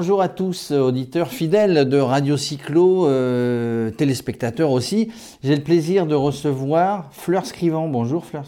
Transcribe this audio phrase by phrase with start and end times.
[0.00, 5.10] Bonjour à tous, auditeurs fidèles de Radio Cyclo, euh, téléspectateurs aussi.
[5.42, 7.88] J'ai le plaisir de recevoir Fleur Scrivant.
[7.88, 8.44] Bonjour Fleur.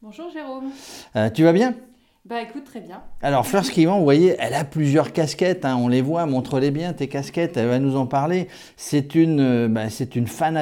[0.00, 0.70] Bonjour Jérôme.
[1.16, 1.74] Euh, tu vas bien?
[2.30, 3.00] Bah écoute, très bien.
[3.22, 6.92] Alors Fleur Scrivant, vous voyez, elle a plusieurs casquettes, hein, on les voit, montre-les bien
[6.92, 8.46] tes casquettes, elle va nous en parler.
[8.76, 9.86] C'est une, euh, bah,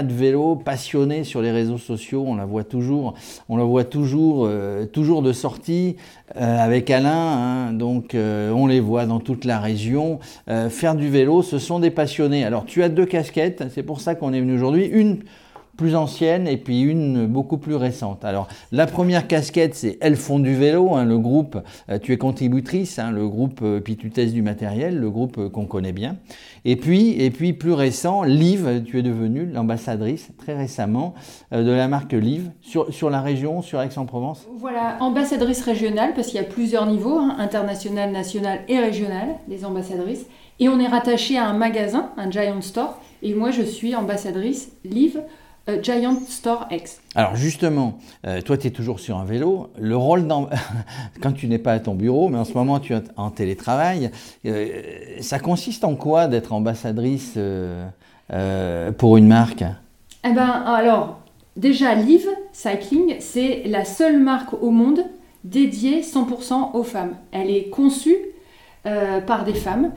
[0.04, 3.12] vélo, passionnée sur les réseaux sociaux, on la voit toujours,
[3.50, 5.96] on la voit toujours, euh, toujours de sortie
[6.40, 10.20] euh, avec Alain, hein, donc on les voit dans toute la région.
[10.70, 12.46] Faire du vélo, ce sont des passionnés.
[12.46, 14.87] Alors tu as deux casquettes, c'est pour ça qu'on est venu aujourd'hui.
[14.87, 15.18] Une
[15.78, 18.24] plus ancienne et puis une beaucoup plus récente.
[18.24, 21.56] Alors la première casquette c'est Elles font du vélo, hein, le groupe,
[21.88, 25.38] euh, tu es contributrice, hein, le groupe euh, puis tu testes du matériel, le groupe
[25.38, 26.16] euh, qu'on connaît bien.
[26.64, 31.14] Et puis, et puis plus récent, Liv, tu es devenue l'ambassadrice très récemment
[31.52, 34.46] de la marque Liv sur, sur la région, sur Aix-en-Provence.
[34.59, 39.65] Voilà, ambassadrice régionale, parce qu'il y a plusieurs niveaux, hein, international, national et régional, des
[39.65, 40.26] ambassadrices.
[40.59, 43.01] Et on est rattaché à un magasin, un Giant Store.
[43.23, 45.23] Et moi, je suis ambassadrice Live
[45.69, 47.01] euh, Giant Store X.
[47.15, 50.49] Alors justement, euh, toi tu es toujours sur un vélo, le rôle d'am-
[51.23, 54.11] quand tu n'es pas à ton bureau, mais en ce moment tu es en télétravail,
[54.46, 54.66] euh,
[55.21, 57.39] ça consiste en quoi d'être ambassadrice
[58.99, 59.65] pour une marque?
[60.24, 61.21] Eh ben, alors,
[61.57, 65.00] déjà, Live Cycling, c'est la seule marque au monde
[65.44, 67.15] dédiée 100% aux femmes.
[67.33, 68.16] Elle est conçue
[68.84, 69.93] par des femmes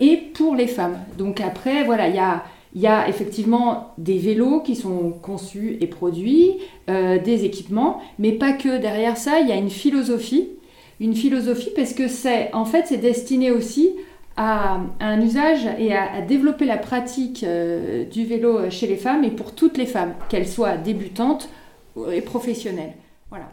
[0.00, 0.98] et pour les femmes.
[1.18, 2.42] Donc après, voilà, il y a,
[2.74, 8.32] il y a effectivement des vélos qui sont conçus et produits, euh, des équipements, mais
[8.32, 8.78] pas que.
[8.78, 10.48] Derrière ça, il y a une philosophie.
[11.00, 13.90] Une philosophie parce que c'est, en fait, c'est destiné aussi
[14.36, 19.24] à, un usage et à, à développer la pratique euh, du vélo chez les femmes
[19.24, 21.48] et pour toutes les femmes, qu'elles soient débutantes
[22.12, 22.94] et professionnelles.
[23.30, 23.46] Voilà.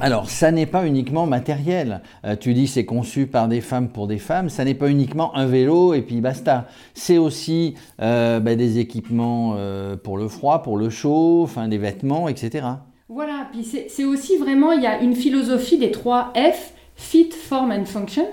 [0.00, 2.02] Alors, ça n'est pas uniquement matériel.
[2.24, 4.48] Euh, tu dis c'est conçu par des femmes pour des femmes.
[4.48, 6.68] Ça n'est pas uniquement un vélo et puis basta.
[6.94, 11.78] C'est aussi euh, bah, des équipements euh, pour le froid, pour le chaud, enfin des
[11.78, 12.64] vêtements, etc.
[13.08, 17.72] Voilà, puis c'est aussi vraiment, il y a une philosophie des trois F, Fit, Form
[17.72, 18.26] and Function.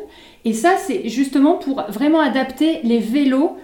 [0.44, 3.58] Et ça, c'est justement pour vraiment adapter les vélos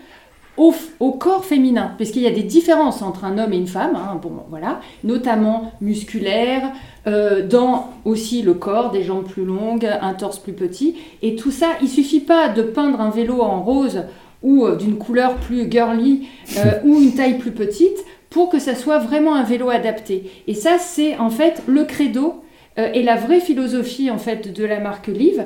[0.57, 3.67] au, au corps féminin, parce qu'il y a des différences entre un homme et une
[3.67, 6.71] femme, hein, bon, voilà, notamment musculaires,
[7.07, 11.51] euh, dans aussi le corps, des jambes plus longues, un torse plus petit, et tout
[11.51, 14.03] ça, il suffit pas de peindre un vélo en rose
[14.43, 17.97] ou euh, d'une couleur plus girly euh, ou une taille plus petite
[18.29, 20.29] pour que ça soit vraiment un vélo adapté.
[20.47, 22.43] Et ça, c'est en fait le credo
[22.77, 25.45] et la vraie philosophie en fait de la marque Live.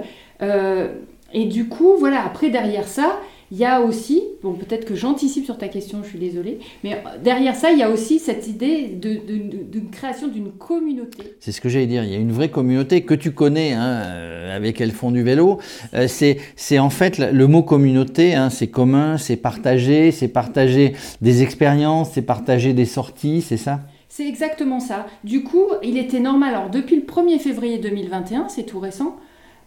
[1.33, 3.19] Et du coup, voilà, après derrière ça,
[3.51, 6.93] il y a aussi, bon peut-être que j'anticipe sur ta question, je suis désolée, mais
[6.93, 10.51] euh, derrière ça, il y a aussi cette idée de, de- de- de création d'une
[10.51, 11.35] communauté.
[11.39, 12.03] C'est ce que j'allais dire.
[12.03, 15.21] Il y a une vraie communauté que tu connais, hein, euh, avec elles font du
[15.23, 15.59] vélo.
[15.93, 18.33] Euh, c'est, c'est en fait le le mot communauté.
[18.33, 23.81] Hein, c'est commun, c'est partagé, c'est partager des expériences, c'est partager des sorties, c'est ça?
[24.09, 25.05] C'est exactement ça.
[25.23, 29.17] Du coup, il était normal, alors depuis le 1er février 2021, c'est tout récent,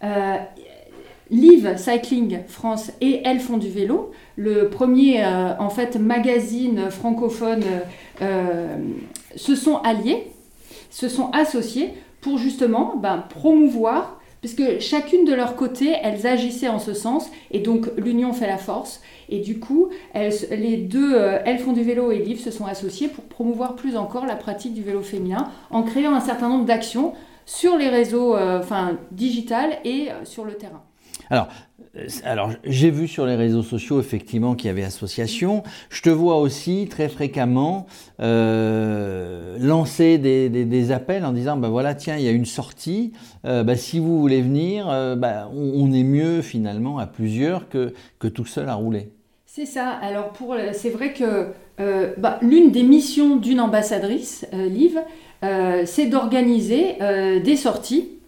[0.03, 0.35] euh,
[1.31, 7.63] Live Cycling France et Elles font du vélo, le premier euh, en fait magazine francophone,
[8.21, 8.75] euh,
[9.35, 10.27] se sont alliés,
[10.89, 16.79] se sont associés pour justement ben, promouvoir, puisque chacune de leur côté, elles agissaient en
[16.79, 19.01] ce sens, et donc l'union fait la force.
[19.29, 23.09] Et du coup, les deux, euh, Elles font du vélo et Liv se sont associées
[23.09, 27.13] pour promouvoir plus encore la pratique du vélo féminin en créant un certain nombre d'actions
[27.45, 30.83] sur les réseaux euh, enfin, digital et euh, sur le terrain.
[31.29, 31.47] Alors,
[31.95, 35.63] euh, alors j'ai vu sur les réseaux sociaux effectivement qu'il y avait association.
[35.89, 37.87] Je te vois aussi très fréquemment
[38.19, 43.13] euh, lancer des, appels en disant bah voilà tiens il y a une sortie.
[43.45, 44.85] Euh, bah, si vous voulez venir,
[45.17, 49.11] bah, on, est mieux finalement à plusieurs que tout seul à rouler.
[49.45, 49.89] C'est ça.
[49.89, 51.47] Alors pour, c'est vrai que
[52.17, 54.99] bah, l'une des missions d'une ambassadrice, Liv,
[55.41, 56.97] c'est d'organiser
[57.43, 58.18] des sorties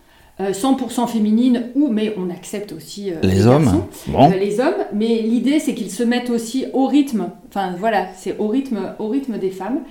[0.49, 4.31] 100% féminines ou mais on accepte aussi euh, Les hommes, garçons, bon.
[4.31, 4.73] euh, les hommes.
[4.93, 7.29] Mais l'idée c'est qu'ils se mettent aussi au rythme.
[7.49, 9.81] Enfin voilà, c'est au rythme, au rythme des femmes.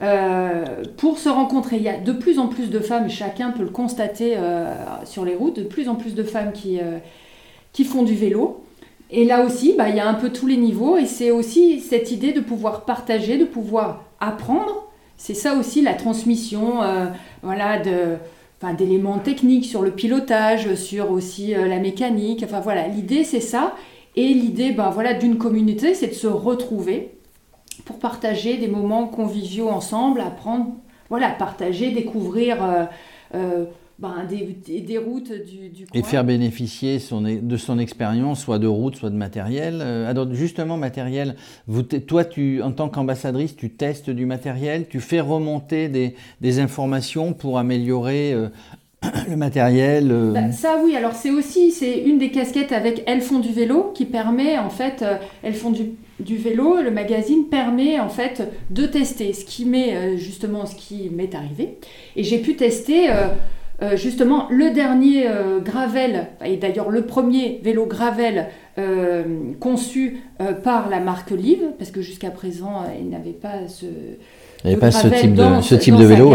[0.00, 0.64] euh,
[0.96, 3.70] pour se rencontrer, il y a de plus en plus de femmes, chacun peut le
[3.70, 4.72] constater euh,
[5.04, 6.98] sur les routes, de plus en plus de femmes qui, euh,
[7.72, 8.62] qui font du vélo.
[9.10, 11.80] Et là aussi, bah, il y a un peu tous les niveaux et c'est aussi
[11.80, 14.84] cette idée de pouvoir partager, de pouvoir apprendre.
[15.16, 17.06] C'est ça aussi la transmission euh,
[17.42, 18.16] voilà, de,
[18.60, 22.42] enfin, d'éléments techniques sur le pilotage, sur aussi euh, la mécanique.
[22.44, 23.74] Enfin voilà, l'idée c'est ça.
[24.16, 27.12] Et l'idée ben, voilà, d'une communauté, c'est de se retrouver
[27.84, 30.72] pour partager des moments conviviaux ensemble, apprendre,
[31.08, 32.84] voilà, partager, découvrir euh,
[33.34, 33.64] euh,
[33.98, 38.68] ben, des, des, routes du, du Et faire bénéficier son, de son expérience, soit de
[38.68, 39.80] route, soit de matériel.
[39.82, 41.34] Euh, alors justement, matériel,
[41.66, 46.60] vous, toi, tu, en tant qu'ambassadrice, tu testes du matériel, tu fais remonter des, des
[46.60, 48.50] informations pour améliorer euh,
[49.28, 50.30] le matériel euh.
[50.30, 53.90] bah, Ça oui, alors c'est aussi c'est une des casquettes avec Elles font du vélo
[53.96, 55.04] qui permet en fait,
[55.42, 55.90] Elles font du,
[56.20, 61.10] du, vélo, le magazine permet en fait de tester ce qui m'est justement ce qui
[61.10, 61.78] m'est arrivé.
[62.14, 63.08] Et j'ai pu tester
[63.80, 69.22] euh, justement le dernier euh, Gravel, et d'ailleurs le premier vélo Gravel euh,
[69.60, 70.18] conçu
[70.64, 73.86] par la marque Live, parce que jusqu'à présent il n'avait pas ce,
[74.64, 76.32] il pas ce type de, ce type de vélo.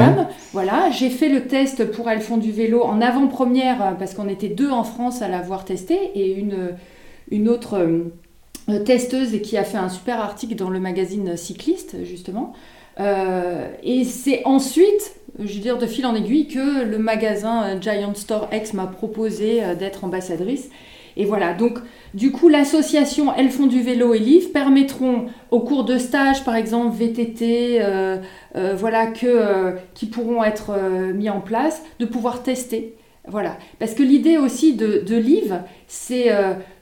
[0.54, 4.48] Voilà, j'ai fait le test pour Elles font du vélo en avant-première, parce qu'on était
[4.50, 6.70] deux en France à l'avoir testé, et une,
[7.30, 7.86] une autre
[8.86, 12.54] testeuse qui a fait un super article dans le magazine Cycliste, justement.
[12.98, 18.14] et c'est ensuite je veux dire, de fil en aiguille, que le magasin euh, Giant
[18.14, 20.70] Store X m'a proposé euh, d'être ambassadrice.
[21.16, 21.78] Et voilà, donc
[22.16, 26.56] du coup, l'association Elles font du vélo et livres permettront au cours de stages, par
[26.56, 28.18] exemple VTT, euh,
[28.76, 30.72] voilà, qui pourront être
[31.14, 32.96] mis en place, de pouvoir tester.
[33.28, 36.30] Voilà, parce que l'idée aussi de, de Liv, c'est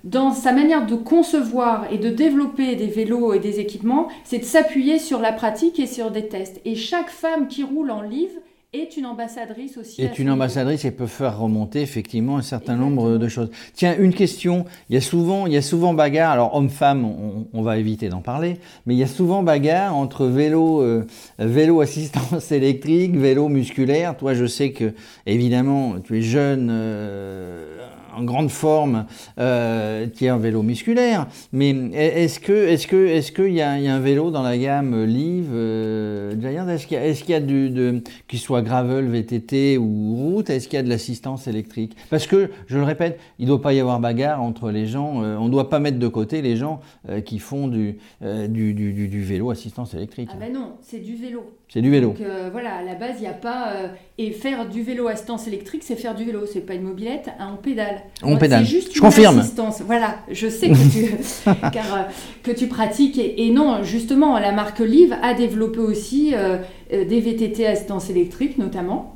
[0.03, 4.43] dans sa manière de concevoir et de développer des vélos et des équipements, c'est de
[4.43, 6.59] s'appuyer sur la pratique et sur des tests.
[6.65, 8.33] Et chaque femme qui roule en livre
[8.73, 10.01] est une ambassadrice aussi.
[10.01, 13.50] Est une ambassadrice et peut faire remonter effectivement un certain nombre de choses.
[13.73, 14.63] Tiens, une question.
[14.89, 16.31] Il y a souvent, il y a souvent bagarre.
[16.31, 17.03] Alors homme-femme,
[17.51, 21.06] on, va éviter d'en parler, mais il y a souvent bagarre entre vélo, euh,
[21.38, 24.15] vélo assistance électrique, vélo musculaire.
[24.15, 24.94] Toi, je sais que
[25.25, 26.69] évidemment, tu es jeune.
[26.71, 27.77] Euh,
[28.15, 29.05] en grande forme
[29.39, 31.27] euh, qui est un vélo musculaire.
[31.51, 35.49] Mais est-ce que est-ce que est-ce qu'il y, a un vélo dans la gamme Live
[35.53, 36.67] euh, Giant?
[36.67, 40.15] Est-ce qu'il y a, est-ce qu'il y a du de qu'il soit gravel, VTT ou
[40.15, 40.49] route?
[40.49, 41.95] Est-ce qu'il y a de l'assistance électrique?
[42.09, 45.23] Parce que je le répète, il ne doit pas y avoir bagarre entre les gens.
[45.23, 48.73] Euh, on ne doit pas mettre de côté les gens euh, qui font du du,
[48.73, 50.29] du, du, vélo assistance électrique.
[50.33, 51.43] Ah ben non, c'est du vélo.
[51.67, 52.09] C'est du vélo.
[52.09, 52.21] Donc
[52.51, 53.73] voilà, à la base, il n'y a pas
[54.17, 57.53] et faire du vélo assistance électrique, c'est faire du vélo, c'est pas une mobilette, hein,
[57.53, 58.00] on pédale.
[58.24, 58.65] On pédale.
[58.65, 59.39] Juste je confirme.
[59.39, 59.81] Assistance.
[59.86, 61.12] Voilà, je sais que tu,
[61.74, 62.01] car, euh,
[62.44, 63.19] que tu pratiques.
[63.19, 66.57] Et, non, justement, la marque Live a développé aussi euh,
[66.94, 69.15] euh, des VTT assistance électrique, notamment,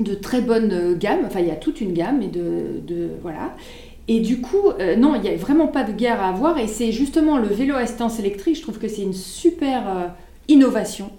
[0.00, 1.20] de très bonne gamme.
[1.26, 3.54] Enfin, il y a toute une gamme et de, de voilà.
[4.06, 6.58] Et du coup, non, il n'y a vraiment pas de guerre à avoir.
[6.58, 10.12] Et c'est justement le vélo assistance électrique, je trouve que c'est une super
[10.46, 11.10] innovation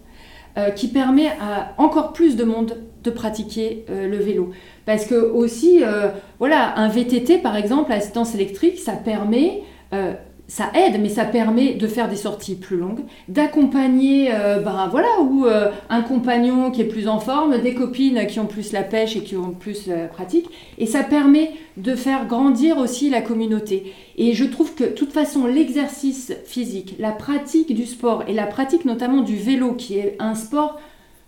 [0.75, 4.52] qui permet à encore plus de monde de pratiquer le vélo.
[4.86, 6.10] Parce que aussi, euh,
[6.40, 9.63] voilà, un VTT par exemple, assistance électrique, ça permet,
[9.94, 10.13] euh,
[10.47, 15.21] ça aide, mais ça permet de faire des sorties plus longues, d'accompagner, euh, ben voilà,
[15.21, 15.45] ou
[15.89, 19.21] un compagnon qui est plus en forme, des copines qui ont plus la pêche et
[19.21, 23.94] qui ont plus la pratique, et ça permet de faire grandir aussi la communauté.
[24.18, 28.45] Et je trouve que de toute façon, l'exercice physique, la pratique du sport et la
[28.45, 30.80] pratique notamment du vélo, qui est un sport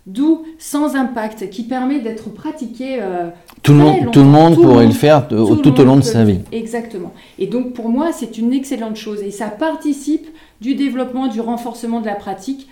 [0.08, 2.98] doux, sans impact, qui permet d'être pratiqué.
[3.00, 3.28] Euh,
[3.62, 6.40] tout, le monde, tout le monde pourrait le faire tout, au long de sa vie.
[6.50, 7.12] Exactement.
[7.38, 10.26] Et donc pour moi, c'est une excellente chose et ça participe
[10.60, 12.68] du développement, du renforcement de la pratique.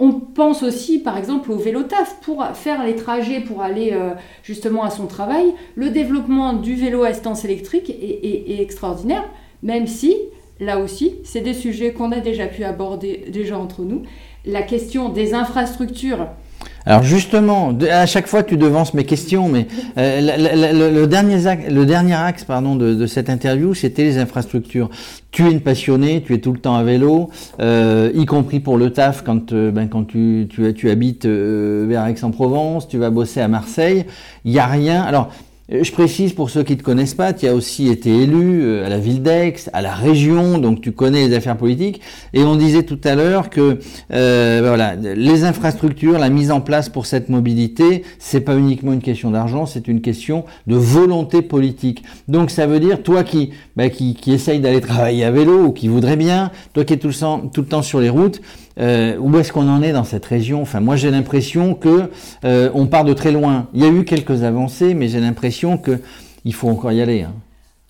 [0.00, 4.10] On pense aussi, par exemple, au vélo taf pour faire les trajets pour aller euh,
[4.42, 5.52] justement à son travail.
[5.74, 9.24] Le développement du vélo à assistance électrique est extraordinaire,
[9.62, 10.14] même si,
[10.60, 14.02] là aussi, c'est des sujets qu'on a déjà pu aborder déjà entre nous.
[14.46, 16.28] La question des infrastructures
[16.88, 19.66] alors justement, à chaque fois tu devances mes questions, mais
[19.98, 21.46] euh, le, dernier,
[22.14, 24.88] axe de, cette interview, c'était les infrastructures.
[25.30, 27.28] Tu es une passionnée, tu es tout le temps à vélo,
[27.60, 33.10] euh, y compris pour le taf quand, euh, ben, tu, habites vers Aix-en-Provence, tu vas
[33.10, 34.06] bosser à Marseille.
[34.46, 35.28] Il n'y a rien.
[35.70, 38.86] Je précise pour ceux qui ne te connaissent pas, tu as aussi été élu euh,
[38.86, 42.00] à la ville d'Aix, à la région, donc tu connais les affaires politiques.
[42.32, 43.78] Et on disait tout à l'heure que
[44.12, 49.02] euh, voilà, les infrastructures, la mise en place pour cette mobilité, c'est pas uniquement une
[49.02, 52.02] question d'argent, c'est une question de volonté politique.
[52.28, 55.72] Donc ça veut dire toi qui ben, qui, qui essaye d'aller travailler à vélo ou
[55.72, 58.40] qui voudrait bien, toi qui es tout le temps, tout le temps sur les routes,
[58.78, 60.62] euh, où est-ce qu'on en est dans cette région?
[60.62, 62.10] Enfin, moi, j'ai l'impression que
[62.44, 63.66] euh, on part de très loin.
[63.74, 66.00] Il y a eu quelques avancées, mais j'ai l'impression que
[66.44, 67.22] il faut encore y aller.
[67.22, 67.34] Hein.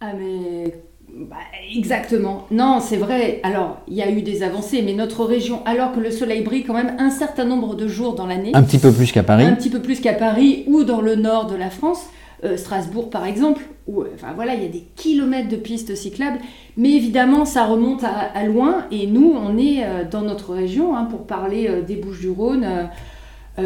[0.00, 0.74] Ah, mais
[1.14, 1.36] bah,
[1.74, 2.46] exactement.
[2.50, 3.40] Non, c'est vrai.
[3.42, 6.64] Alors, il y a eu des avancées, mais notre région, alors que le soleil brille
[6.64, 9.44] quand même un certain nombre de jours dans l'année, un petit peu plus qu'à Paris,
[9.44, 12.06] un petit peu plus qu'à Paris ou dans le nord de la France.
[12.44, 16.38] Euh, Strasbourg par exemple, où euh, voilà, il y a des kilomètres de pistes cyclables,
[16.76, 21.04] mais évidemment ça remonte à, loin et nous on est euh, dans notre région, hein,
[21.04, 22.88] pour parler des Bouches du Rhône,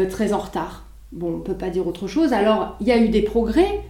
[0.09, 0.87] très en retard.
[1.11, 2.33] Bon, on ne peut pas dire autre chose.
[2.33, 3.81] Alors, il y a eu des progrès.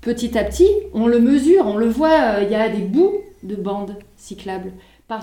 [0.00, 3.54] Petit à petit, on le mesure, on le voit, il y a des bouts de
[3.54, 4.72] bandes cyclables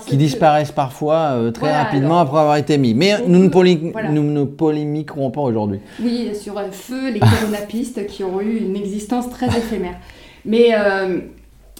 [0.06, 2.94] qui disparaissent parfois euh, très rapidement après avoir été mis.
[2.94, 5.80] Mais nous, ne polémiquerons pas aujourd'hui.
[6.02, 9.96] Oui, sur un feu, les coronapistes qui ont eu une existence très éphémère.
[10.44, 11.18] Mais euh,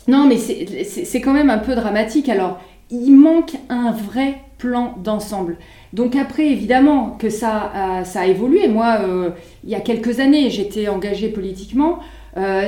[0.08, 2.28] non, mais c'est quand même un peu dramatique.
[2.28, 2.58] Alors,
[2.90, 5.56] il manque un vrai plan d'ensemble.
[5.92, 8.68] Donc après, évidemment que ça, a, ça a évolué.
[8.68, 9.30] Moi, euh,
[9.64, 11.98] il y a quelques années, j'étais engagée politiquement.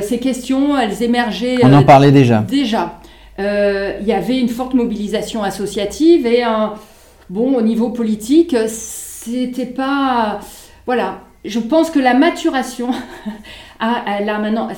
[0.00, 1.58] ces questions, elles émergeaient.
[1.62, 2.40] On en parlait déjà.
[2.40, 2.98] Déjà.
[3.38, 6.74] Euh, il y avait une forte mobilisation associative et un,
[7.30, 10.40] bon, au niveau politique, c'était pas.
[10.86, 12.90] Voilà, je pense que la maturation,
[13.80, 14.68] a, maintenant,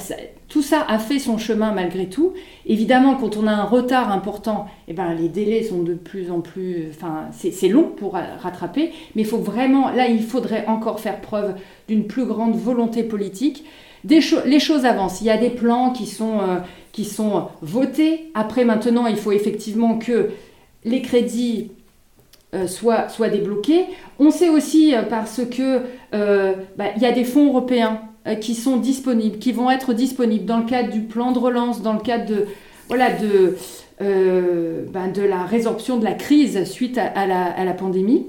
[0.48, 2.34] tout ça a fait son chemin malgré tout.
[2.66, 6.40] Évidemment, quand on a un retard important, eh ben, les délais sont de plus en
[6.40, 6.88] plus.
[6.90, 9.90] Enfin, c'est long pour rattraper, mais il faut vraiment.
[9.90, 11.54] Là, il faudrait encore faire preuve
[11.88, 13.64] d'une plus grande volonté politique.
[14.04, 15.20] Les choses avancent.
[15.20, 16.40] Il y a des plans qui sont.
[16.40, 16.58] Euh,
[16.92, 18.30] qui sont votés.
[18.34, 20.30] Après, maintenant, il faut effectivement que
[20.84, 21.72] les crédits
[22.54, 23.86] euh, soient, soient, débloqués.
[24.20, 25.80] On sait aussi, euh, parce que
[26.12, 28.00] bah, il y a des fonds européens
[28.40, 31.94] qui sont disponibles, qui vont être disponibles dans le cadre du plan de relance, dans
[31.94, 32.46] le cadre de,
[32.86, 33.56] voilà, de,
[33.98, 38.24] ben, de la résorption de la crise suite à, la, à la pandémie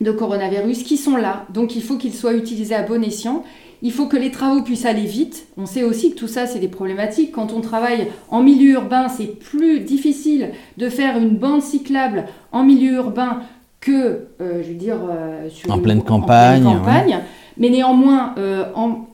[0.00, 1.46] de coronavirus, qui sont là.
[1.54, 3.44] Donc il faut qu'ils soient utilisés à bon escient.
[3.82, 5.46] Il faut que les travaux puissent aller vite.
[5.56, 7.32] On sait aussi que tout ça, c'est des problématiques.
[7.32, 12.62] Quand on travaille en milieu urbain, c'est plus difficile de faire une bande cyclable en
[12.62, 13.40] milieu urbain
[13.80, 17.20] que, euh, je veux dire, euh, sur en, pleine campagne, en campagne.
[17.58, 18.64] Mais néanmoins, euh,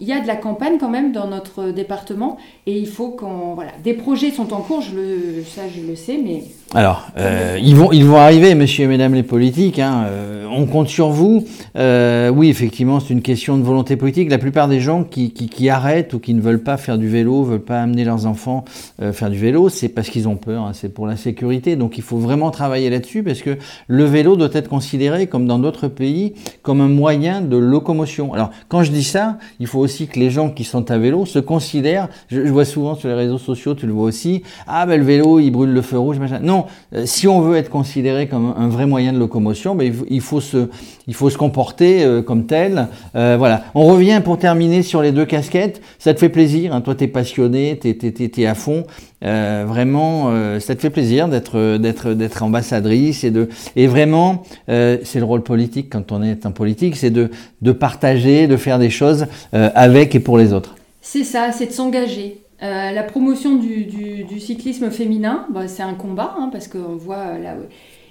[0.00, 3.54] il y a de la campagne quand même dans notre département et il faut qu'on.
[3.54, 6.44] Voilà, des projets sont en cours, je le, ça je le sais, mais.
[6.74, 10.66] Alors, euh, ils, vont, ils vont arriver, messieurs et mesdames les politiques, hein, euh, on
[10.66, 11.44] compte sur vous.
[11.76, 14.30] oui, effectivement, c'est une question de volonté politique.
[14.30, 17.08] La plupart des gens qui, qui, qui, arrêtent ou qui ne veulent pas faire du
[17.08, 18.64] vélo, veulent pas amener leurs enfants
[19.12, 21.76] faire du vélo, c'est parce qu'ils ont peur, hein, c'est pour la sécurité.
[21.76, 25.58] Donc il faut vraiment travailler là-dessus parce que le vélo doit être considéré, comme dans
[25.58, 28.25] d'autres pays, comme un moyen de locomotion.
[28.34, 31.26] Alors, quand je dis ça, il faut aussi que les gens qui sont à vélo
[31.26, 34.98] se considèrent, je, vois souvent sur les réseaux sociaux, tu le vois aussi, ah ben
[34.98, 36.40] le vélo, il brûle le feu rouge, machin.
[36.42, 40.20] Non, euh, si on veut être considéré comme un vrai moyen de locomotion, ben, il,
[40.20, 40.68] faut, se,
[41.06, 42.88] il faut se comporter euh, comme tel.
[43.14, 43.64] Euh, voilà.
[43.74, 45.80] On revient pour terminer sur les deux casquettes.
[45.98, 48.84] Ça te fait plaisir, hein, toi tu es passionné, tu es, à fond.
[49.22, 50.30] vraiment,
[50.60, 55.42] ça te fait plaisir d'être d'être d'être ambassadrice et de et vraiment, c'est le rôle
[55.42, 57.30] politique quand on est un politique, c'est de
[57.62, 60.74] de partager de faire des choses euh, avec et pour les autres.
[61.00, 62.40] C'est ça, c'est de s'engager.
[62.62, 67.42] Euh, la promotion du, cyclisme féminin, bah, c'est un combat, hein, parce qu'on voit euh,
[67.42, 67.56] là.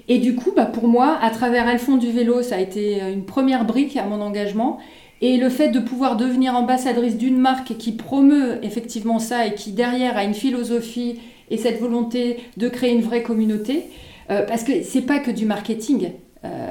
[0.08, 3.00] Et du coup, bah, pour moi, à travers Elles font du vélo, ça a été
[3.12, 4.78] une première brique à mon engagement.
[5.22, 9.72] Et le fait de pouvoir devenir ambassadrice d'une marque qui promeut effectivement ça et qui
[9.72, 11.20] derrière a une philosophie
[11.50, 13.86] et cette volonté de créer une vraie communauté,
[14.28, 16.12] parce que c'est pas que du marketing,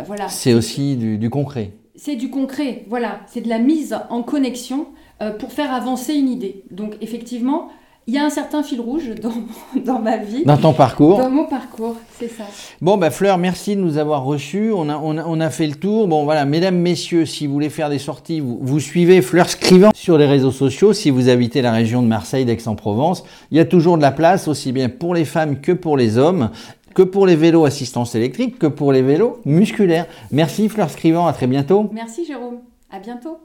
[0.06, 0.28] voilà.
[0.28, 4.88] C'est aussi du concret c'est du concret, voilà, c'est de la mise en connexion
[5.22, 6.64] euh, pour faire avancer une idée.
[6.70, 7.68] Donc effectivement,
[8.06, 9.32] il y a un certain fil rouge dans,
[9.80, 10.44] dans, ma vie.
[10.44, 12.44] Dans ton parcours Dans mon parcours, c'est ça.
[12.80, 14.72] Bon, bah Fleur, merci de nous avoir reçus.
[14.74, 16.08] On a, on, a, on a, fait le tour.
[16.08, 19.90] Bon, voilà, mesdames, messieurs, si vous voulez faire des sorties, vous, vous suivez Fleur Scrivant
[19.94, 20.92] sur les réseaux sociaux.
[20.92, 24.48] Si vous habitez la région de Marseille, d'Aix-en-Provence, il y a toujours de la place,
[24.48, 26.50] aussi bien pour les femmes que pour les hommes
[26.94, 30.06] que pour les vélos assistance électrique, que pour les vélos musculaires.
[30.30, 31.90] Merci Fleur Scrivant, à très bientôt.
[31.92, 32.60] Merci Jérôme,
[32.90, 33.38] à bientôt.